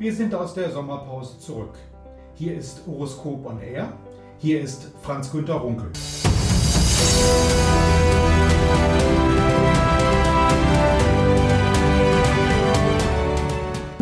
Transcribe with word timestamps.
Wir 0.00 0.14
sind 0.14 0.32
aus 0.32 0.54
der 0.54 0.70
Sommerpause 0.70 1.40
zurück. 1.40 1.74
Hier 2.34 2.56
ist 2.56 2.82
Horoskop 2.86 3.44
on 3.44 3.60
Air. 3.60 3.92
Hier 4.38 4.60
ist 4.60 4.92
Franz 5.02 5.32
Günter 5.32 5.54
Runkel. 5.54 5.90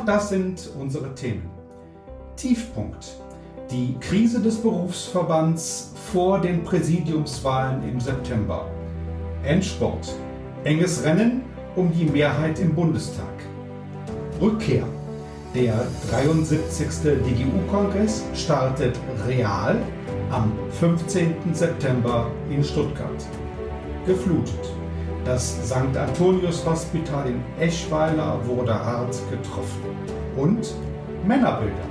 Das 0.04 0.28
sind 0.28 0.70
unsere 0.78 1.14
Themen. 1.14 1.48
Tiefpunkt. 2.37 3.16
Die 3.70 3.96
Krise 3.98 4.42
des 4.42 4.60
Berufsverbands 4.60 5.95
vor 6.12 6.42
den 6.42 6.62
Präsidiumswahlen 6.62 7.88
im 7.88 8.01
September. 8.01 8.70
Endsport. 9.45 10.15
Enges 10.65 11.02
Rennen 11.04 11.40
um 11.74 11.90
die 11.90 12.04
Mehrheit 12.04 12.59
im 12.59 12.74
Bundestag. 12.74 13.32
Rückkehr. 14.42 14.87
Der 15.56 15.87
73. 16.10 16.87
DGU-Kongress 17.24 18.24
startet 18.35 19.01
real 19.26 19.79
am 20.30 20.52
15. 20.79 21.35
September 21.54 22.30
in 22.51 22.63
Stuttgart. 22.63 23.24
Geflutet. 24.04 24.74
Das 25.24 25.57
St. 25.66 25.96
Antonius 25.96 26.63
Hospital 26.66 27.30
in 27.30 27.40
Eschweiler 27.59 28.38
wurde 28.45 28.74
hart 28.74 29.16
getroffen. 29.30 29.80
Und 30.37 30.74
Männerbilder. 31.26 31.88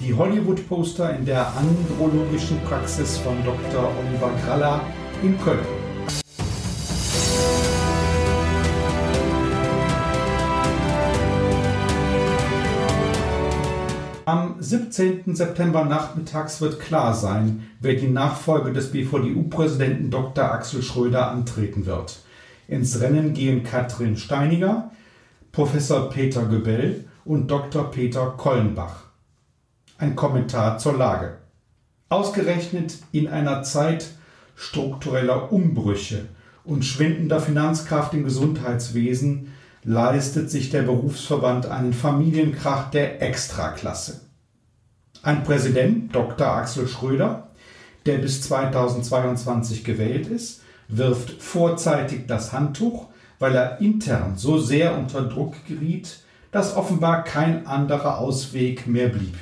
Die 0.00 0.14
Hollywood-Poster 0.14 1.14
in 1.14 1.26
der 1.26 1.46
andrologischen 1.54 2.58
Praxis 2.62 3.18
von 3.18 3.36
Dr. 3.44 3.90
Oliver 4.00 4.30
Kraller 4.46 4.80
in 5.22 5.38
Köln. 5.42 5.81
Am 14.24 14.56
17. 14.60 15.34
September 15.34 15.84
nachmittags 15.84 16.60
wird 16.60 16.78
klar 16.78 17.12
sein, 17.12 17.68
wer 17.80 17.94
die 17.94 18.08
Nachfolge 18.08 18.72
des 18.72 18.92
BVDU-Präsidenten 18.92 20.10
Dr. 20.10 20.44
Axel 20.44 20.82
Schröder 20.82 21.28
antreten 21.28 21.86
wird. 21.86 22.20
Ins 22.68 23.00
Rennen 23.00 23.34
gehen 23.34 23.64
Katrin 23.64 24.16
Steiniger, 24.16 24.92
Professor 25.50 26.08
Peter 26.08 26.44
Göbel 26.44 27.04
und 27.24 27.50
Dr. 27.50 27.90
Peter 27.90 28.34
Kollenbach. 28.36 29.06
Ein 29.98 30.14
Kommentar 30.14 30.78
zur 30.78 30.96
Lage. 30.96 31.38
Ausgerechnet 32.08 32.98
in 33.10 33.26
einer 33.26 33.64
Zeit 33.64 34.10
struktureller 34.54 35.52
Umbrüche 35.52 36.28
und 36.64 36.84
schwindender 36.84 37.40
Finanzkraft 37.40 38.14
im 38.14 38.22
Gesundheitswesen 38.22 39.51
leistet 39.84 40.50
sich 40.50 40.70
der 40.70 40.82
Berufsverband 40.82 41.66
einen 41.66 41.92
Familienkrach 41.92 42.90
der 42.90 43.20
Extraklasse. 43.20 44.20
Ein 45.22 45.42
Präsident, 45.44 46.14
Dr. 46.14 46.46
Axel 46.46 46.86
Schröder, 46.86 47.48
der 48.06 48.18
bis 48.18 48.42
2022 48.42 49.84
gewählt 49.84 50.26
ist, 50.28 50.62
wirft 50.88 51.42
vorzeitig 51.42 52.26
das 52.26 52.52
Handtuch, 52.52 53.08
weil 53.38 53.54
er 53.54 53.80
intern 53.80 54.34
so 54.36 54.58
sehr 54.58 54.96
unter 54.96 55.22
Druck 55.22 55.54
geriet, 55.66 56.20
dass 56.50 56.76
offenbar 56.76 57.24
kein 57.24 57.66
anderer 57.66 58.18
Ausweg 58.18 58.86
mehr 58.86 59.08
blieb. 59.08 59.36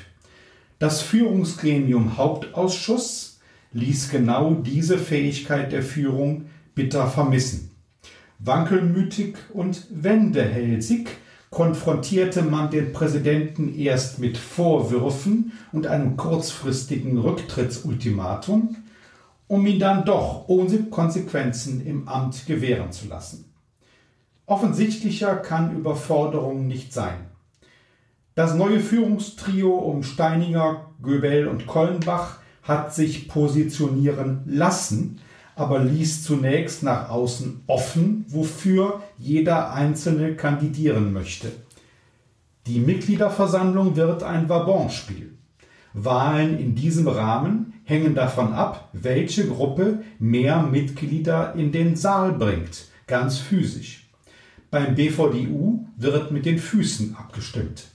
Das 0.78 1.02
Führungsgremium 1.02 2.16
Hauptausschuss 2.16 3.40
ließ 3.72 4.10
genau 4.10 4.54
diese 4.54 4.96
Fähigkeit 4.96 5.72
der 5.72 5.82
Führung 5.82 6.46
bitter 6.74 7.06
vermissen. 7.06 7.69
Wankelmütig 8.42 9.36
und 9.52 9.86
wendehälsig 9.90 11.08
konfrontierte 11.50 12.42
man 12.42 12.70
den 12.70 12.92
Präsidenten 12.92 13.74
erst 13.74 14.18
mit 14.18 14.38
Vorwürfen 14.38 15.52
und 15.72 15.86
einem 15.86 16.16
kurzfristigen 16.16 17.18
Rücktrittsultimatum, 17.18 18.76
um 19.46 19.66
ihn 19.66 19.78
dann 19.78 20.04
doch 20.04 20.48
ohne 20.48 20.84
Konsequenzen 20.84 21.84
im 21.84 22.08
Amt 22.08 22.46
gewähren 22.46 22.92
zu 22.92 23.08
lassen. 23.08 23.52
Offensichtlicher 24.46 25.36
kann 25.36 25.76
Überforderung 25.76 26.66
nicht 26.66 26.94
sein. 26.94 27.26
Das 28.34 28.54
neue 28.54 28.80
Führungstrio 28.80 29.74
um 29.74 30.02
Steininger, 30.02 30.86
Göbel 31.02 31.46
und 31.46 31.66
Kollenbach 31.66 32.38
hat 32.62 32.94
sich 32.94 33.28
positionieren 33.28 34.42
lassen, 34.46 35.20
aber 35.60 35.78
ließ 35.78 36.24
zunächst 36.24 36.82
nach 36.82 37.10
außen 37.10 37.62
offen, 37.66 38.24
wofür 38.28 39.02
jeder 39.18 39.72
Einzelne 39.74 40.34
kandidieren 40.34 41.12
möchte. 41.12 41.52
Die 42.66 42.80
Mitgliederversammlung 42.80 43.94
wird 43.96 44.22
ein 44.22 44.48
Wabonspiel. 44.48 45.34
Wahlen 45.92 46.58
in 46.58 46.74
diesem 46.74 47.08
Rahmen 47.08 47.74
hängen 47.84 48.14
davon 48.14 48.52
ab, 48.52 48.88
welche 48.92 49.46
Gruppe 49.48 50.02
mehr 50.18 50.62
Mitglieder 50.62 51.54
in 51.54 51.72
den 51.72 51.96
Saal 51.96 52.32
bringt, 52.32 52.86
ganz 53.06 53.38
physisch. 53.38 54.08
Beim 54.70 54.94
BVDU 54.94 55.86
wird 55.96 56.30
mit 56.30 56.46
den 56.46 56.58
Füßen 56.58 57.16
abgestimmt. 57.16 57.88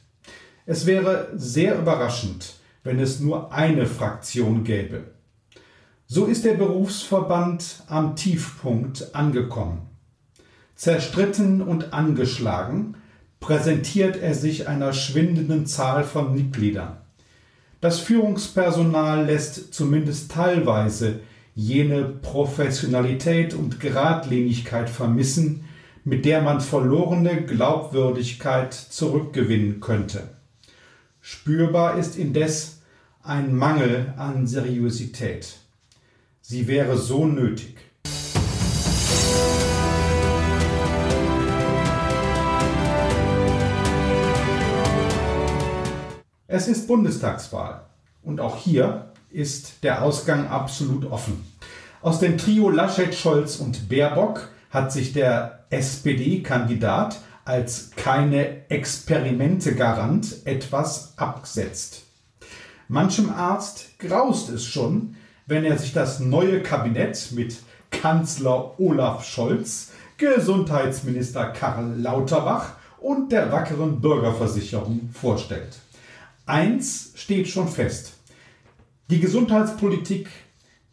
Es 0.65 0.85
wäre 0.85 1.29
sehr 1.35 1.79
überraschend, 1.79 2.55
wenn 2.83 2.99
es 2.99 3.19
nur 3.21 3.53
eine 3.53 3.87
Fraktion 3.87 4.63
gäbe. 4.63 5.14
So 6.07 6.25
ist 6.25 6.45
der 6.45 6.53
Berufsverband 6.53 7.83
am 7.87 8.15
Tiefpunkt 8.15 9.15
angekommen. 9.15 9.81
Zerstritten 10.75 11.63
und 11.63 11.93
angeschlagen 11.93 12.95
präsentiert 13.39 14.15
er 14.15 14.35
sich 14.35 14.67
einer 14.67 14.93
schwindenden 14.93 15.65
Zahl 15.65 16.03
von 16.03 16.35
Mitgliedern. 16.35 16.97
Das 17.81 17.99
Führungspersonal 17.99 19.25
lässt 19.25 19.73
zumindest 19.73 20.31
teilweise 20.31 21.21
jene 21.55 22.03
Professionalität 22.03 23.55
und 23.55 23.79
Geradlinigkeit 23.79 24.91
vermissen, 24.91 25.65
mit 26.03 26.25
der 26.25 26.43
man 26.43 26.61
verlorene 26.61 27.45
Glaubwürdigkeit 27.45 28.75
zurückgewinnen 28.75 29.79
könnte. 29.79 30.29
Spürbar 31.19 31.97
ist 31.97 32.15
indes 32.15 32.81
ein 33.23 33.55
Mangel 33.55 34.13
an 34.17 34.45
Seriosität. 34.45 35.64
Sie 36.47 36.67
wäre 36.67 36.95
so 36.95 37.25
nötig. 37.25 37.75
Es 46.45 46.67
ist 46.67 46.87
Bundestagswahl 46.87 47.87
und 48.21 48.39
auch 48.39 48.57
hier 48.57 49.11
ist 49.31 49.83
der 49.83 50.03
Ausgang 50.03 50.47
absolut 50.47 51.05
offen. 51.05 51.43
Aus 52.03 52.19
dem 52.19 52.37
Trio 52.37 52.69
Laschet, 52.69 53.15
Scholz 53.15 53.55
und 53.55 53.89
Baerbock 53.89 54.49
hat 54.69 54.91
sich 54.91 55.13
der 55.13 55.65
SPD-Kandidat 55.71 57.21
als 57.43 57.89
keine 57.95 58.69
Experimente-Garant 58.69 60.45
etwas 60.45 61.17
abgesetzt. 61.17 62.03
Manchem 62.87 63.31
Arzt 63.31 63.97
graust 63.97 64.49
es 64.49 64.63
schon, 64.63 65.15
wenn 65.45 65.63
er 65.63 65.77
sich 65.77 65.93
das 65.93 66.19
neue 66.19 66.61
Kabinett 66.61 67.31
mit 67.31 67.57
Kanzler 67.91 68.79
Olaf 68.79 69.25
Scholz, 69.25 69.91
Gesundheitsminister 70.17 71.47
Karl 71.47 71.93
Lauterbach 71.97 72.73
und 72.99 73.31
der 73.31 73.51
wackeren 73.51 74.01
Bürgerversicherung 74.01 75.09
vorstellt. 75.13 75.77
Eins 76.45 77.11
steht 77.15 77.47
schon 77.47 77.67
fest. 77.67 78.13
Die 79.09 79.19
Gesundheitspolitik 79.19 80.29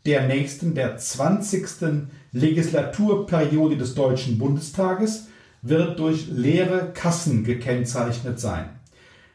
der 0.04 0.26
nächsten, 0.26 0.74
der 0.74 0.96
20. 0.96 2.08
Legislaturperiode 2.32 3.76
des 3.76 3.94
Deutschen 3.94 4.38
Bundestages 4.38 5.28
wird 5.62 5.98
durch 5.98 6.26
leere 6.28 6.92
Kassen 6.92 7.44
gekennzeichnet 7.44 8.40
sein. 8.40 8.68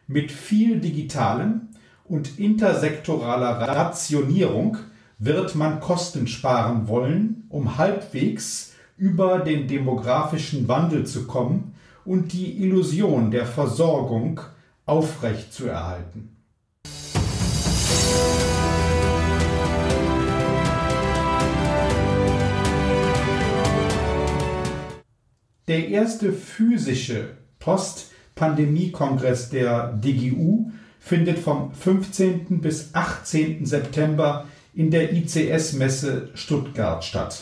Mit 0.07 0.31
viel 0.31 0.79
digitalem 0.79 1.69
und 2.03 2.37
intersektoraler 2.39 3.59
Rationierung 3.61 4.77
wird 5.19 5.55
man 5.55 5.79
Kosten 5.79 6.27
sparen 6.27 6.87
wollen, 6.87 7.45
um 7.49 7.77
halbwegs 7.77 8.73
über 8.97 9.39
den 9.39 9.67
demografischen 9.67 10.67
Wandel 10.67 11.05
zu 11.05 11.25
kommen 11.25 11.73
und 12.05 12.33
die 12.33 12.61
Illusion 12.63 13.31
der 13.31 13.45
Versorgung 13.45 14.41
aufrechtzuerhalten. 14.85 16.33
Der 25.67 25.89
erste 25.89 26.31
physische 26.31 27.31
Post-Pandemie-Kongress 27.59 29.49
der 29.49 29.91
DGU 29.91 30.71
findet 30.99 31.39
vom 31.39 31.73
15. 31.73 32.61
bis 32.61 32.93
18. 32.93 33.65
September 33.65 34.45
in 34.77 34.91
der 34.91 35.12
ICS-Messe 35.12 36.29
Stuttgart 36.35 37.03
statt. 37.03 37.39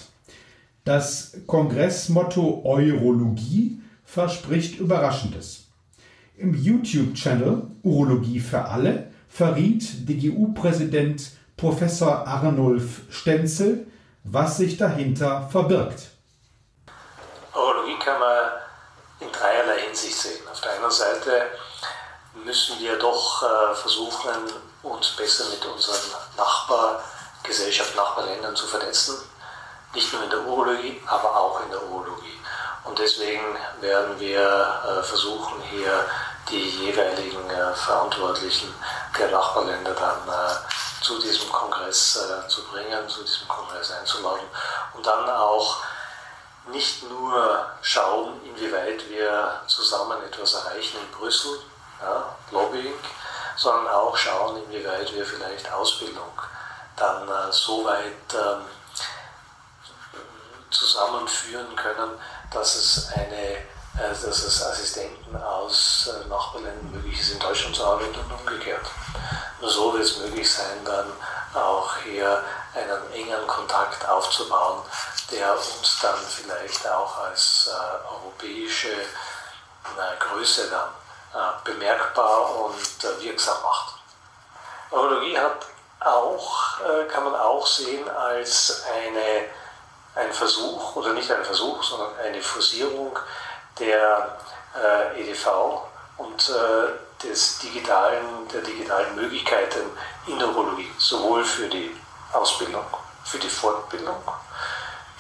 Das 0.86 1.34
Kongressmotto 1.46 2.62
Eurologie 2.64 3.82
verspricht 4.06 4.80
Überraschendes. 4.80 5.66
Im 6.38 6.54
YouTube-Channel 6.54 7.64
Urologie 7.84 8.40
für 8.40 8.64
alle 8.64 9.12
verriet 9.28 10.08
DGU-Präsident 10.08 11.32
Professor 11.58 12.26
Arnulf 12.26 13.02
Stenzel, 13.10 13.86
was 14.24 14.56
sich 14.56 14.78
dahinter 14.78 15.50
verbirgt. 15.52 16.12
Urologie 17.54 18.00
kann 18.00 18.18
man 18.18 18.52
in 19.20 19.28
dreierlei 19.30 19.82
Hinsicht 19.88 20.16
sehen. 20.16 20.48
Auf 20.50 20.62
der 20.62 20.72
einen 20.72 20.90
Seite 20.90 21.48
müssen 22.46 22.80
wir 22.80 22.98
doch 22.98 23.44
äh, 23.44 23.76
versuchen, 23.76 24.32
uns 24.84 25.10
besser 25.18 25.50
mit 25.50 25.66
unseren 25.66 26.16
Nachbargesellschaften, 27.46 27.96
Nachbarländern 27.96 28.56
zu 28.56 28.66
vernetzen. 28.66 29.18
Nicht 29.94 30.12
nur 30.14 30.24
in 30.24 30.30
der 30.30 30.42
Urologie, 30.42 31.02
aber 31.06 31.38
auch 31.38 31.62
in 31.62 31.70
der 31.70 31.84
Urologie. 31.84 32.40
Und 32.84 32.98
deswegen 32.98 33.58
werden 33.82 34.20
wir 34.20 34.42
äh, 34.42 35.04
versuchen, 35.04 35.62
hier 35.70 36.06
die 36.50 36.70
jeweiligen 36.70 37.50
äh, 37.50 37.74
Verantwortlichen 37.74 38.74
der 39.18 39.30
Nachbarländer 39.30 39.94
dann 39.94 40.28
äh, 40.28 41.04
zu 41.04 41.20
diesem 41.20 41.52
Kongress 41.52 42.20
zu 42.48 42.64
bringen, 42.66 43.08
zu 43.08 43.22
diesem 43.22 43.48
Kongress 43.48 43.92
einzuladen 43.92 44.48
und 44.94 45.06
dann 45.06 45.30
auch 45.30 45.78
nicht 46.72 47.08
nur 47.08 47.64
schauen, 47.84 48.42
inwieweit 48.44 49.08
wir 49.10 49.62
zusammen 49.68 50.18
etwas 50.24 50.56
erreichen 50.56 50.98
in 51.00 51.12
Brüssel, 51.20 51.60
ja, 52.02 52.36
Lobbying, 52.50 52.96
sondern 53.56 53.88
auch 53.94 54.18
schauen, 54.18 54.64
inwieweit 54.64 55.14
wir 55.14 55.26
vielleicht 55.26 55.72
Ausbildung 55.72 56.32
dann 56.96 57.28
äh, 57.28 57.52
so 57.52 57.86
weit 57.86 58.34
äh, 58.34 58.58
zusammenführen 60.70 61.76
können, 61.76 62.12
dass 62.52 62.76
es 62.76 63.12
eine 63.14 63.58
äh, 63.98 64.10
dass 64.10 64.44
es 64.44 64.62
Assistenten 64.62 65.36
aus 65.42 66.10
äh, 66.10 66.28
Nachbarländern 66.28 66.92
möglich 66.92 67.18
ist, 67.20 67.32
in 67.32 67.40
Deutschland 67.40 67.76
zu 67.76 67.86
arbeiten 67.86 68.20
und 68.20 68.32
umgekehrt. 68.40 68.86
Nur 69.62 69.70
so 69.70 69.94
wird 69.94 70.04
es 70.04 70.18
möglich 70.18 70.52
sein, 70.52 70.84
dann 70.84 71.12
auch 71.54 71.96
hier 72.04 72.44
einen 72.74 73.14
engen 73.14 73.48
Kontakt 73.48 74.06
aufzubauen, 74.08 74.82
der 75.32 75.54
uns 75.54 76.00
dann 76.02 76.18
vielleicht 76.28 76.86
auch 76.90 77.20
als 77.20 77.70
äh, 77.72 78.08
europäische 78.14 78.92
äh, 78.92 80.18
Größe 80.20 80.70
dann 80.70 80.90
äh, 81.34 81.54
bemerkbar 81.64 82.66
und 82.66 83.04
wirksam 83.22 83.62
macht. 83.64 83.94
Urologie 84.92 85.38
hat 85.38 85.66
auch, 86.06 86.80
kann 87.08 87.24
man 87.24 87.36
auch 87.36 87.66
sehen 87.66 88.08
als 88.10 88.84
eine, 88.94 89.46
ein 90.16 90.32
Versuch, 90.32 90.96
oder 90.96 91.14
nicht 91.14 91.32
ein 91.32 91.44
Versuch, 91.44 91.82
sondern 91.84 92.18
eine 92.20 92.42
Forcierung 92.42 93.18
der 93.80 94.38
äh, 94.76 95.22
EDV 95.22 95.82
und 96.18 96.50
äh, 96.50 97.26
des 97.26 97.60
digitalen, 97.60 98.48
der 98.54 98.62
digitalen 98.62 99.16
Möglichkeiten 99.16 99.90
in 100.28 100.38
der 100.38 100.50
Urologie, 100.50 100.92
sowohl 100.98 101.44
für 101.44 101.68
die 101.68 101.96
Ausbildung, 102.34 102.86
für 103.24 103.40
die 103.40 103.50
Fortbildung, 103.50 104.22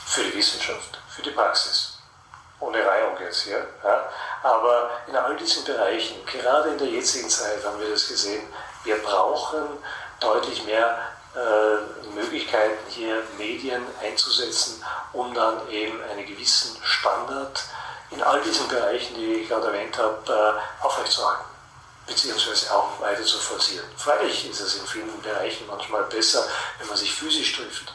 für 0.05 0.23
die 0.23 0.35
Wissenschaft, 0.35 0.99
für 1.09 1.21
die 1.21 1.31
Praxis. 1.31 1.99
Ohne 2.59 2.85
Reihung 2.85 3.17
jetzt 3.19 3.43
hier. 3.43 3.67
Ja. 3.83 4.09
Aber 4.43 4.89
in 5.07 5.15
all 5.15 5.35
diesen 5.35 5.65
Bereichen, 5.65 6.25
gerade 6.25 6.69
in 6.69 6.77
der 6.77 6.87
jetzigen 6.87 7.29
Zeit 7.29 7.63
haben 7.65 7.79
wir 7.79 7.89
das 7.89 8.07
gesehen, 8.07 8.47
wir 8.83 9.01
brauchen 9.01 9.67
deutlich 10.19 10.63
mehr 10.65 10.97
äh, 11.35 12.13
Möglichkeiten, 12.15 12.77
hier 12.89 13.23
Medien 13.37 13.83
einzusetzen, 14.01 14.83
um 15.13 15.33
dann 15.33 15.69
eben 15.69 16.01
einen 16.03 16.25
gewissen 16.25 16.77
Standard 16.83 17.63
in 18.11 18.21
all 18.23 18.41
diesen 18.41 18.67
Bereichen, 18.67 19.15
die 19.15 19.33
ich 19.33 19.49
gerade 19.49 19.67
erwähnt 19.67 19.97
habe, 19.97 20.21
äh, 20.31 20.85
aufrechtzuerhalten 20.85 21.55
beziehungsweise 22.05 22.73
auch 22.73 22.99
weiter 23.01 23.23
zu 23.23 23.37
forcieren. 23.37 23.85
Freilich 23.97 24.49
ist 24.49 24.59
es 24.59 24.75
in 24.75 24.85
vielen 24.85 25.21
Bereichen 25.21 25.65
manchmal 25.67 26.03
besser, 26.03 26.47
wenn 26.77 26.87
man 26.87 26.97
sich 26.97 27.11
physisch 27.11 27.53
trifft. 27.53 27.93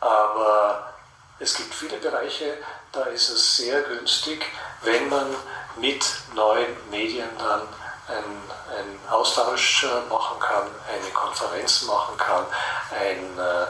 Aber 0.00 0.94
es 1.38 1.54
gibt 1.54 1.74
viele 1.74 1.96
Bereiche, 1.96 2.58
da 2.92 3.04
ist 3.04 3.28
es 3.30 3.56
sehr 3.56 3.82
günstig, 3.82 4.44
wenn 4.82 5.08
man 5.08 5.34
mit 5.76 6.04
neuen 6.34 6.90
Medien 6.90 7.28
dann 7.38 7.62
einen, 8.10 8.50
einen 8.76 9.00
Austausch 9.08 9.84
äh, 9.84 10.08
machen 10.08 10.38
kann, 10.40 10.66
eine 10.88 11.10
Konferenz 11.12 11.82
machen 11.82 12.16
kann, 12.16 12.44
ein 12.90 13.38
äh, 13.38 13.66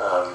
ähm, 0.00 0.32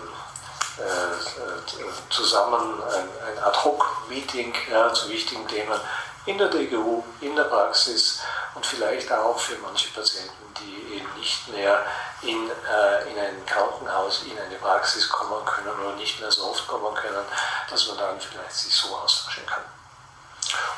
äh, 0.78 2.10
zusammen 2.12 2.84
ein, 2.84 3.10
ein 3.28 3.44
Ad-Hoc-Meeting 3.44 4.54
ja, 4.72 4.94
zu 4.94 5.10
wichtigen 5.10 5.48
Themen 5.48 5.80
in 6.28 6.38
der 6.38 6.50
DGU, 6.50 7.04
in 7.22 7.36
der 7.36 7.46
Praxis 7.46 8.20
und 8.54 8.66
vielleicht 8.66 9.12
auch 9.12 9.40
für 9.40 9.56
manche 9.58 9.90
Patienten, 9.90 10.54
die 10.60 10.98
eben 10.98 11.10
nicht 11.18 11.48
mehr 11.48 11.84
in, 12.22 12.50
äh, 12.50 13.10
in 13.10 13.18
ein 13.18 13.46
Krankenhaus, 13.46 14.24
in 14.24 14.38
eine 14.38 14.56
Praxis 14.58 15.10
kommen 15.10 15.44
können 15.46 15.70
oder 15.80 15.96
nicht 15.96 16.20
mehr 16.20 16.32
so 16.32 16.50
oft 16.52 16.68
kommen 16.68 16.94
können, 16.94 17.26
dass 17.70 17.88
man 17.88 17.98
dann 17.98 18.20
vielleicht 18.20 18.54
sich 18.54 18.76
so 18.76 18.96
austauschen 18.96 19.46
kann. 19.46 19.64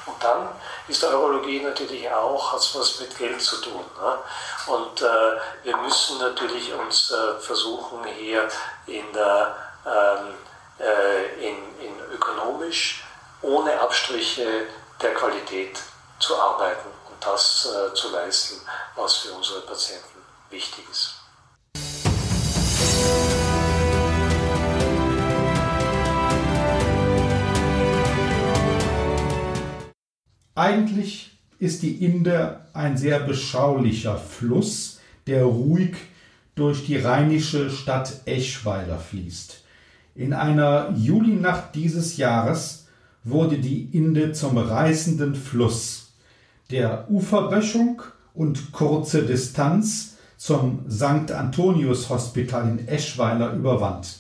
Und 0.06 0.24
dann 0.24 0.50
ist 0.88 1.01
der 1.04 1.18
Urologie 1.18 1.62
natürlich 1.62 2.10
auch, 2.12 2.54
hat 2.54 2.69
was 2.74 3.00
mit 3.00 3.18
Geld 3.18 3.42
zu 3.42 3.57
tun. 3.62 3.83
Ne? 4.01 4.18
Und 4.68 5.01
äh, 5.01 5.38
wir 5.63 5.77
müssen 5.77 6.19
natürlich 6.19 6.74
uns 6.74 7.12
äh, 7.12 7.39
versuchen, 7.39 8.04
hier 8.06 8.48
in 8.88 9.12
der 9.13 9.56
ähm, 9.86 10.36
äh, 10.80 11.48
in, 11.48 11.57
in 11.80 12.00
ökonomisch 12.13 13.04
ohne 13.42 13.80
Abstriche 13.80 14.68
der 15.01 15.13
Qualität 15.13 15.77
zu 16.19 16.38
arbeiten 16.38 16.89
und 17.10 17.25
das 17.25 17.67
äh, 17.67 17.93
zu 17.93 18.10
leisten, 18.12 18.62
was 18.96 19.17
für 19.17 19.34
unsere 19.34 19.62
Patienten 19.62 20.25
wichtig 20.50 20.89
ist. 20.89 21.18
Eigentlich 30.60 31.32
ist 31.58 31.84
die 31.84 32.04
Inde 32.04 32.60
ein 32.74 32.98
sehr 32.98 33.22
beschaulicher 33.22 34.18
Fluss, 34.18 35.00
der 35.25 35.46
ruhig 35.46 35.96
durch 36.56 36.86
die 36.86 36.98
rheinische 36.98 37.70
Stadt 37.70 38.24
Eschweiler 38.25 38.98
fließt. 38.98 39.63
In 40.16 40.34
einer 40.34 40.94
Julinacht 40.98 41.75
dieses 41.75 42.18
Jahres 42.18 42.88
wurde 43.24 43.60
die 43.60 43.84
Inde 43.94 44.34
zum 44.34 44.58
reißenden 44.58 45.34
Fluss, 45.34 46.12
der 46.72 47.10
Uferböschung 47.10 48.01
und 48.34 48.74
kurze 48.74 49.24
Distanz 49.24 50.18
zum 50.36 50.92
St. 50.92 51.32
Antonius 51.32 52.10
Hospital 52.10 52.68
in 52.68 52.86
Eschweiler 52.86 53.54
überwand. 53.54 54.20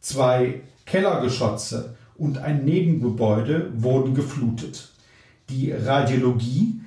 Zwei 0.00 0.60
Kellergeschosse 0.84 1.94
und 2.18 2.36
ein 2.36 2.66
Nebengebäude 2.66 3.70
wurden 3.74 4.14
geflutet. 4.14 4.90
Die 5.50 5.72
Radiologie 5.72 6.80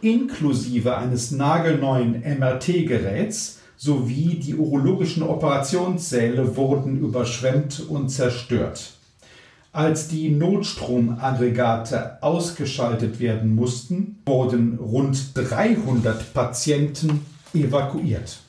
inklusive 0.00 0.96
eines 0.96 1.30
nagelneuen 1.30 2.22
MRT-Geräts 2.22 3.58
sowie 3.76 4.40
die 4.40 4.54
urologischen 4.54 5.22
Operationssäle 5.22 6.56
wurden 6.56 6.98
überschwemmt 6.98 7.84
und 7.88 8.08
zerstört. 8.08 8.94
Als 9.72 10.08
die 10.08 10.30
Notstromaggregate 10.30 12.20
ausgeschaltet 12.22 13.20
werden 13.20 13.54
mussten, 13.54 14.18
wurden 14.26 14.78
rund 14.78 15.30
300 15.34 16.34
Patienten 16.34 17.24
evakuiert. 17.54 18.40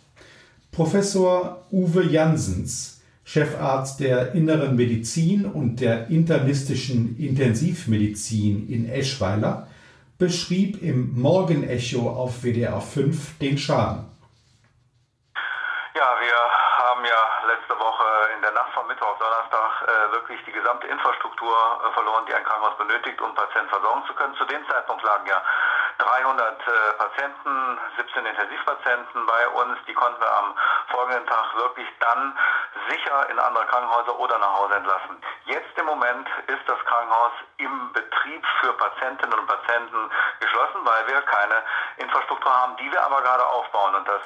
Professor 0.71 1.63
Uwe 1.71 2.09
Jansens, 2.09 3.00
Chefarzt 3.31 4.01
der 4.01 4.33
Inneren 4.33 4.75
Medizin 4.75 5.45
und 5.45 5.79
der 5.79 6.09
internistischen 6.09 7.17
Intensivmedizin 7.17 8.67
in 8.67 8.89
Eschweiler, 8.89 9.67
beschrieb 10.19 10.83
im 10.83 11.13
Morgenecho 11.15 12.09
auf 12.09 12.43
WDR 12.43 12.81
5 12.81 13.39
den 13.39 13.57
Schaden. 13.57 14.11
wirklich 20.31 20.45
die 20.45 20.51
gesamte 20.51 20.87
Infrastruktur 20.87 21.51
äh, 21.51 21.93
verloren, 21.93 22.25
die 22.27 22.33
ein 22.33 22.43
Krankenhaus 22.43 22.77
benötigt, 22.77 23.19
um 23.21 23.33
Patienten 23.35 23.69
versorgen 23.69 24.03
zu 24.07 24.13
können. 24.13 24.35
Zu 24.35 24.45
dem 24.45 24.65
Zeitpunkt 24.67 25.03
lagen 25.03 25.27
ja 25.27 25.41
300 26.01 26.67
äh, 26.67 26.93
Patienten, 26.97 27.79
17 27.97 28.25
Intensivpatienten 28.25 29.25
bei 29.25 29.47
uns. 29.49 29.77
Die 29.87 29.93
konnten 29.93 30.19
wir 30.19 30.31
am 30.31 30.55
folgenden 30.89 31.25
Tag 31.27 31.55
wirklich 31.55 31.87
dann 31.99 32.37
sicher 32.89 33.29
in 33.29 33.37
andere 33.37 33.65
Krankenhäuser 33.67 34.17
oder 34.17 34.37
nach 34.39 34.53
Hause 34.57 34.75
entlassen. 34.75 35.21
Jetzt 35.45 35.77
im 35.77 35.85
Moment 35.85 36.27
ist 36.47 36.67
das 36.67 36.79
Krankenhaus 36.85 37.31
im 37.57 37.93
Betrieb 37.93 38.45
für 38.61 38.73
Patientinnen 38.73 39.37
und 39.37 39.45
Patienten 39.45 40.09
geschlossen, 40.39 40.81
weil 40.83 41.07
wir 41.07 41.21
keine 41.21 41.63
Infrastruktur 41.97 42.51
haben, 42.51 42.75
die 42.77 42.91
wir 42.91 43.03
aber 43.03 43.21
gerade 43.21 43.45
aufbauen. 43.45 43.95
Und 43.95 44.07
das 44.07 44.21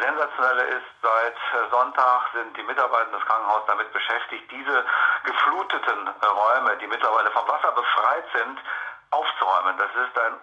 Sensationelle 0.00 0.64
ist, 0.64 0.88
seit 1.02 1.36
äh, 1.36 1.70
Sonntag 1.70 2.30
sind 2.32 2.56
die 2.56 2.62
Mitarbeiter 2.62 3.10
des 3.12 3.26
Krankenhauses 3.26 3.66
damit 3.66 3.92
beschäftigt, 3.92 4.50
diese 4.50 4.84
gefluteten 5.24 6.08
äh, 6.08 6.26
Räume, 6.26 6.76
die 6.78 6.86
mittlerweile 6.86 7.30
vom 7.32 7.46
Wasser 7.46 7.72
befreit 7.72 8.24
sind, 8.34 8.58
Geschäftsräumen. 9.42 9.76
Das 9.78 9.90
ist 9.90 10.18
ein 10.18 10.34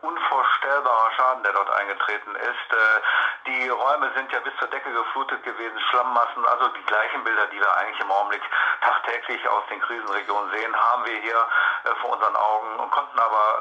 unvorstellbarer 0.70 1.12
Schaden, 1.12 1.44
der 1.44 1.54
dort 1.54 1.70
eingetreten 1.72 2.36
ist. 2.36 2.74
Äh, 2.74 3.02
die 3.48 3.70
Räume 3.70 4.12
sind 4.16 4.32
ja 4.32 4.40
bis 4.40 4.56
zur 4.58 4.68
Decke 4.68 4.92
geflutet 4.92 5.44
gewesen, 5.44 5.80
Schlammmassen, 5.90 6.46
also 6.46 6.68
die 6.70 6.84
gleichen 6.84 7.24
Bilder, 7.24 7.48
die 7.48 7.60
wir 7.60 7.78
eigentlich 7.78 8.00
im 8.00 8.12
Augenblick 8.12 8.44
tagtäglich 8.82 9.48
aus 9.48 9.64
den 9.70 9.82
Krisenregionen 9.82 10.52
sehen, 10.52 10.76
haben 10.76 11.06
wir 11.06 11.18
hier 11.20 11.48
äh, 11.86 11.96
vor 12.02 12.12
unseren 12.12 12.36
Augen 12.36 12.80
und 12.80 12.92
konnten 12.92 13.20
aber 13.20 13.60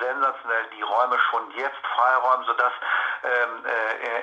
sensationell 0.00 0.66
die 0.76 0.82
Räume 0.82 1.18
schon 1.30 1.50
jetzt 1.52 1.86
freiräumen, 1.94 2.46
sodass 2.46 2.72
äh, 2.72 3.03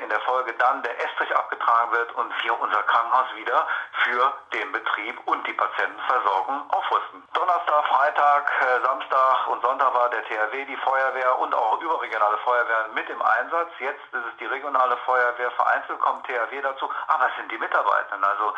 in 0.01 0.09
der 0.09 0.19
Folge 0.21 0.53
dann 0.53 0.83
der 0.83 1.03
Estrich 1.03 1.35
abgetragen 1.35 1.91
wird 1.91 2.11
und 2.13 2.31
wir 2.43 2.59
unser 2.59 2.83
Krankenhaus 2.83 3.35
wieder 3.35 3.67
für 4.03 4.33
den 4.53 4.71
Betrieb 4.71 5.19
und 5.25 5.45
die 5.47 5.53
Patientenversorgung 5.53 6.69
aufrüsten. 6.69 7.23
Donnerstag, 7.33 7.85
Freitag, 7.87 8.51
äh, 8.61 8.81
Samstag 8.85 9.47
und 9.47 9.61
Sonntag 9.61 9.93
war 9.93 10.09
der 10.09 10.23
THW, 10.25 10.65
die 10.65 10.77
Feuerwehr 10.77 11.39
und 11.39 11.53
auch 11.53 11.81
überregionale 11.81 12.37
Feuerwehren 12.39 12.93
mit 12.93 13.09
im 13.09 13.21
Einsatz. 13.21 13.69
Jetzt 13.79 14.01
ist 14.11 14.25
es 14.25 14.37
die 14.39 14.45
regionale 14.45 14.97
Feuerwehr, 15.05 15.51
vereinzelt 15.51 15.99
kommt 15.99 16.25
THW 16.27 16.61
dazu, 16.61 16.89
aber 17.07 17.27
es 17.27 17.35
sind 17.37 17.51
die 17.51 17.57
Mitarbeitenden. 17.57 18.23
Also 18.23 18.49
äh, 18.49 18.53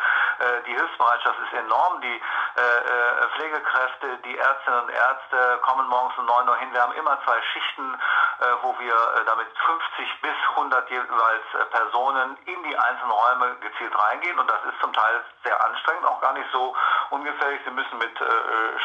die 0.66 0.72
Hilfsbereitschaft 0.72 1.38
ist 1.40 1.52
enorm. 1.58 2.00
Die 2.00 2.20
äh, 2.56 2.60
äh, 2.60 3.28
Pflegekräfte, 3.34 4.18
die 4.24 4.38
Ärztinnen 4.38 4.80
und 4.80 4.90
Ärzte 4.90 5.58
kommen 5.62 5.88
morgens 5.88 6.16
um 6.18 6.26
9 6.26 6.48
Uhr 6.48 6.56
hin. 6.56 6.72
Wir 6.72 6.82
haben 6.82 6.92
immer 6.92 7.18
zwei 7.24 7.40
Schichten, 7.52 7.94
äh, 8.40 8.44
wo 8.62 8.74
wir 8.78 8.94
äh, 8.94 9.24
damit 9.26 9.46
50 9.56 10.22
bis 10.22 10.36
100 10.56 10.90
jeweils 10.90 11.46
äh, 11.54 11.64
Personen 11.70 12.36
in 12.46 12.62
die 12.64 12.76
einzelnen 12.76 13.10
Räume 13.10 13.56
gezielt 13.56 13.92
reingehen 13.98 14.38
und 14.38 14.50
das 14.50 14.58
ist 14.64 14.80
zum 14.80 14.92
Teil 14.92 15.24
sehr 15.42 15.64
anstrengend, 15.64 16.06
auch 16.06 16.20
gar 16.20 16.32
nicht 16.32 16.50
so 16.52 16.74
ungefährlich. 17.10 17.60
Sie 17.64 17.70
müssen 17.70 17.98
mit 17.98 18.14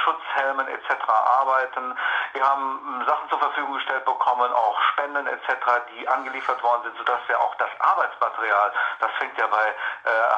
Schutzhelmen 0.03 0.67
etc. 0.67 1.07
arbeiten. 1.07 1.97
Wir 2.33 2.47
haben 2.47 2.99
ähm, 3.01 3.05
Sachen 3.07 3.29
zur 3.29 3.39
Verfügung 3.39 3.73
gestellt 3.73 4.05
bekommen, 4.05 4.51
auch 4.51 4.81
Spenden 4.93 5.27
etc., 5.27 5.47
die 5.93 6.07
angeliefert 6.07 6.61
worden 6.63 6.83
sind, 6.83 6.97
sodass 6.97 7.19
wir 7.27 7.39
auch 7.39 7.55
das 7.55 7.69
Arbeitsmaterial, 7.79 8.73
das 8.99 9.11
fängt 9.19 9.37
ja 9.37 9.47
bei 9.47 9.75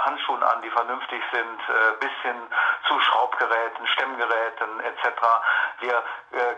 Handschuhen 0.06 0.44
an, 0.44 0.62
die 0.62 0.70
vernünftig 0.70 1.01
sind, 1.10 1.60
bis 2.00 2.12
hin 2.22 2.36
zu 2.88 3.00
Schraubgeräten, 3.00 3.88
Stemmgeräten 3.88 4.80
etc. 4.82 5.08
Wir 5.80 6.04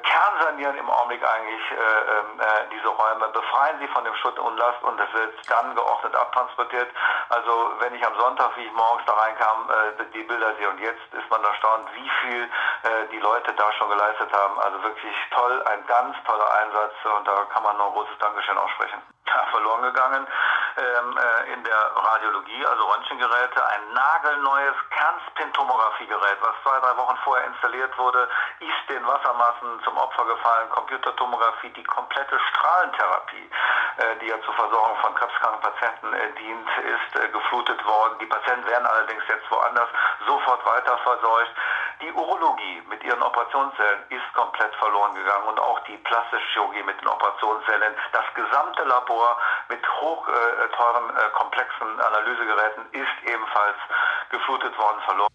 kernsanieren 0.03 0.77
im 0.77 0.89
Augenblick 0.89 1.23
eigentlich 1.23 1.61
ähm, 1.71 2.41
diese 2.71 2.87
Räume, 2.87 3.27
befreien 3.29 3.79
sie 3.79 3.87
von 3.87 4.03
dem 4.03 4.15
Schutt 4.15 4.37
und 4.39 4.57
Last 4.57 4.81
und 4.83 4.99
es 4.99 5.13
wird 5.13 5.33
dann 5.49 5.75
geordnet 5.75 6.15
abtransportiert. 6.15 6.89
Also 7.29 7.73
wenn 7.79 7.95
ich 7.95 8.05
am 8.05 8.15
Sonntag, 8.15 8.55
wie 8.57 8.65
ich 8.65 8.73
morgens 8.73 9.03
da 9.05 9.13
reinkam, 9.13 9.69
äh, 9.69 10.03
die 10.13 10.23
Bilder 10.23 10.55
sehe 10.55 10.69
und 10.69 10.79
jetzt 10.79 11.13
ist 11.13 11.29
man 11.29 11.43
erstaunt, 11.43 11.89
wie 11.95 12.09
viel 12.21 12.43
äh, 12.43 13.07
die 13.11 13.19
Leute 13.19 13.53
da 13.53 13.71
schon 13.73 13.89
geleistet 13.89 14.31
haben. 14.33 14.59
Also 14.59 14.83
wirklich 14.83 15.15
toll, 15.31 15.63
ein 15.63 15.85
ganz 15.87 16.15
toller 16.25 16.53
Einsatz 16.61 16.93
und 17.17 17.27
da 17.27 17.45
kann 17.53 17.63
man 17.63 17.77
nur 17.77 17.87
ein 17.87 17.93
großes 17.93 18.17
Dankeschön 18.19 18.57
aussprechen. 18.57 19.01
Ja, 19.27 19.45
verloren 19.51 19.83
gegangen 19.83 20.27
ähm, 20.77 21.17
äh, 21.17 21.53
in 21.53 21.63
der 21.63 21.91
Radiologie, 21.95 22.65
also 22.65 22.83
Röntgengeräte, 22.85 23.65
ein 23.65 23.93
nagelneues 23.93 24.75
Kernspintomografiegerät, 24.89 26.37
was 26.41 26.55
zwei, 26.63 26.79
drei 26.79 26.97
Wochen 26.97 27.17
vorher 27.23 27.45
installiert 27.47 27.97
wurde, 27.97 28.27
ist 28.59 28.89
den 28.89 29.05
Wassermassen 29.05 29.81
zum 29.83 29.97
Opfer 29.97 30.25
gefallen. 30.25 30.69
Computertomographie, 30.69 31.69
die 31.69 31.83
komplette 31.83 32.39
Strahlentherapie, 32.39 33.49
äh, 33.97 34.15
die 34.21 34.27
ja 34.27 34.41
zur 34.41 34.53
Versorgung 34.53 34.97
von 34.97 35.15
krebskranken 35.15 35.61
Patienten 35.61 36.13
äh, 36.13 36.31
dient, 36.33 36.69
ist 36.77 37.21
äh, 37.21 37.29
geflutet 37.29 37.85
worden. 37.85 38.17
Die 38.19 38.25
Patienten 38.25 38.67
werden 38.67 38.85
allerdings 38.85 39.23
jetzt 39.27 39.49
woanders 39.51 39.89
sofort 40.25 40.65
weiter 40.65 40.97
versorgt. 40.99 41.51
Die 42.03 42.11
Urologie 42.11 42.81
mit 42.89 43.01
ihren 43.05 43.23
Operationssälen 43.23 44.03
ist 44.09 44.33
komplett 44.33 44.75
verloren 44.75 45.15
gegangen 45.15 45.47
und 45.47 45.57
auch 45.57 45.79
die 45.87 45.95
plastische 46.03 46.43
Chirurgie 46.51 46.83
mit 46.83 46.99
den 46.99 47.07
Operationssälen. 47.07 47.95
Das 48.11 48.25
gesamte 48.35 48.83
Labor 48.83 49.37
mit 49.69 49.79
hochteuren, 50.01 51.15
äh, 51.15 51.29
komplexen 51.31 51.87
Analysegeräten 52.01 52.83
ist 52.91 53.15
ebenfalls 53.23 53.77
geflutet 54.31 54.77
worden, 54.77 54.99
verloren. 55.05 55.29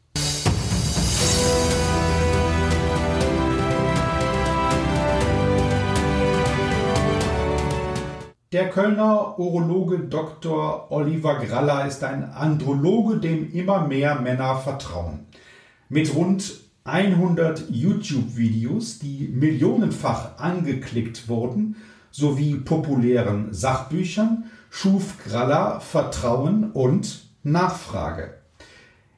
Der 8.53 8.71
Kölner 8.71 9.39
Urologe 9.39 10.01
Dr. 10.09 10.91
Oliver 10.91 11.35
Graller 11.37 11.87
ist 11.87 12.05
ein 12.05 12.31
Androloge, 12.35 13.19
dem 13.19 13.53
immer 13.53 13.81
mehr 13.81 14.17
Männer 14.17 14.57
vertrauen. 14.57 15.28
Mit 15.91 16.15
rund 16.15 16.61
100 16.85 17.71
YouTube-Videos, 17.71 18.99
die 18.99 19.29
millionenfach 19.29 20.39
angeklickt 20.39 21.29
wurden, 21.29 21.77
sowie 22.11 22.57
populären 22.57 23.55
Sachbüchern, 23.55 24.51
schuf 24.71 25.15
Graller 25.25 25.81
Vertrauen 25.81 26.73
und 26.73 27.27
Nachfrage. 27.43 28.35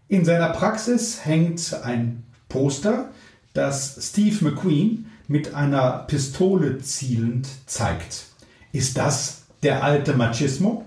In 0.09 0.25
seiner 0.25 0.51
Praxis 0.51 1.25
hängt 1.25 1.75
ein 1.83 2.25
Poster, 2.49 3.11
das 3.53 4.11
Steve 4.11 4.45
McQueen 4.45 5.11
mit 5.27 5.55
einer 5.55 6.05
Pistole 6.07 6.79
zielend 6.79 7.49
zeigt. 7.67 8.27
Ist 8.73 8.97
das 8.97 9.43
der 9.63 9.83
alte 9.83 10.15
Machismo? 10.15 10.85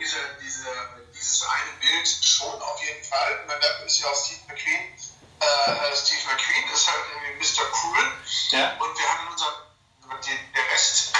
Diese, 0.00 0.16
diese, 0.44 0.66
dieses 1.12 1.42
eine 1.42 1.80
Bild 1.80 2.08
schon 2.08 2.54
auf 2.54 2.80
jeden 2.86 3.04
Fall. 3.04 3.46
Man 3.46 3.86
ist 3.86 4.00
ja 4.00 4.06
auch 4.06 4.14
Steve 4.14 4.40
McQueen 4.48 4.97
äh, 5.48 5.96
Steve 5.96 6.20
McQueen 6.26 6.68
ist 6.72 6.86
halt 6.86 7.04
irgendwie 7.12 7.38
Mr. 7.38 7.64
Cool. 7.82 8.12
Ja. 8.50 8.76
Und 8.78 8.98
wir 8.98 9.08
haben 9.08 9.26
in 9.26 9.32
unserem, 9.32 9.54
der 10.54 10.72
Rest 10.72 11.12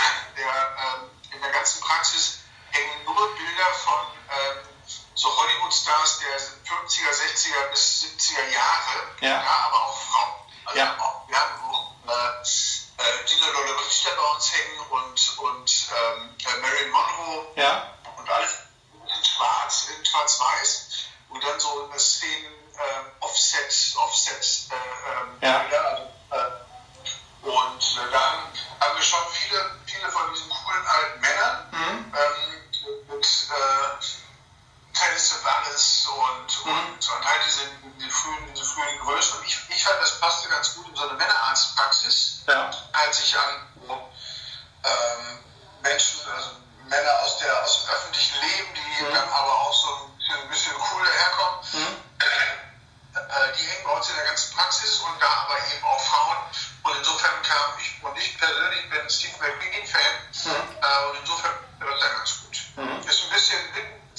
von 30.85 31.28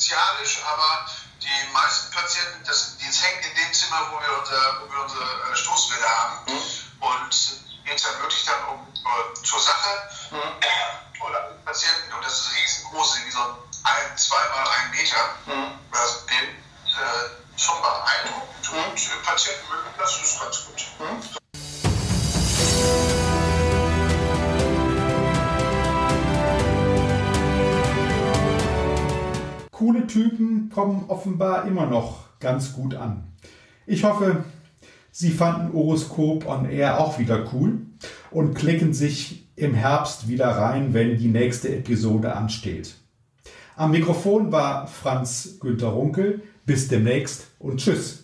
initialisch, 0.09 0.59
aber 0.65 1.05
die 1.41 1.71
meisten 1.71 2.11
Patienten, 2.11 2.63
das, 2.65 2.97
das 2.97 3.23
hängt 3.23 3.45
in 3.45 3.55
dem 3.55 3.73
Zimmer, 3.73 4.11
wo 4.11 4.19
wir, 4.19 4.39
unser, 4.39 4.81
wo 4.81 4.91
wir 4.91 5.03
unsere 5.03 5.23
äh, 5.23 5.55
Stoßwelle 5.55 6.05
haben. 6.05 6.39
Mhm. 6.47 6.61
Und 6.99 7.29
geht 7.85 7.95
es 7.95 8.03
dann 8.03 8.19
wirklich 8.21 8.45
dann 8.45 8.63
um 8.69 8.87
äh, 8.87 9.43
zur 9.43 9.59
Sache. 9.59 10.09
Mhm. 10.31 11.21
Oder 11.21 11.39
Patienten, 11.65 12.13
und 12.13 12.25
das 12.25 12.41
ist 12.41 12.55
riesengroß, 12.55 13.19
wie 13.25 13.31
so 13.31 13.39
ein, 13.83 14.17
zweimal 14.17 14.67
ein 14.67 14.91
Meter. 14.91 15.35
Mhm. 15.45 15.79
Das 15.91 16.25
Bild, 16.25 16.49
äh, 16.49 17.59
schon 17.59 17.81
beeindruckend. 17.81 18.69
Und 18.71 19.23
Patienten 19.23 19.69
mögen 19.69 19.93
das, 19.97 20.17
ist 20.17 20.39
ganz 20.39 20.65
gut. 20.65 20.81
Hm? 20.97 21.38
Coole 30.09 30.29
Typen 30.29 30.69
kommen 30.69 31.05
offenbar 31.07 31.67
immer 31.67 31.85
noch 31.85 32.39
ganz 32.39 32.73
gut 32.73 32.95
an. 32.95 33.23
Ich 33.85 34.03
hoffe, 34.03 34.43
Sie 35.11 35.31
fanden 35.31 35.73
Horoskop 35.73 36.47
on 36.47 36.69
Air 36.69 36.99
auch 36.99 37.19
wieder 37.19 37.49
cool 37.53 37.79
und 38.31 38.53
klicken 38.53 38.93
sich 38.93 39.49
im 39.55 39.73
Herbst 39.73 40.27
wieder 40.27 40.47
rein, 40.47 40.93
wenn 40.93 41.17
die 41.17 41.27
nächste 41.27 41.75
Episode 41.75 42.35
ansteht. 42.35 42.95
Am 43.75 43.91
Mikrofon 43.91 44.51
war 44.51 44.87
Franz 44.87 45.57
Günter 45.59 45.89
Runkel. 45.89 46.41
Bis 46.65 46.87
demnächst 46.87 47.47
und 47.57 47.77
tschüss. 47.79 48.21